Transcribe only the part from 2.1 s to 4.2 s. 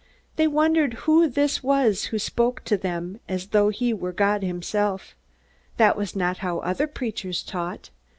spoke to them as though he were